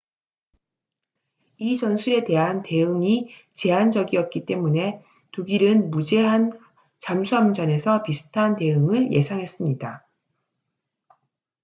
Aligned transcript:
이 1.59 1.75
전술에 1.75 2.23
대한 2.23 2.63
대응이 2.63 3.29
제한적이었기 3.53 4.47
때문에 4.47 5.05
독일은 5.31 5.91
무제한 5.91 6.59
잠수함전에서 6.97 8.01
비슷한 8.01 8.55
대응을 8.55 9.13
예상했습니다 9.13 10.07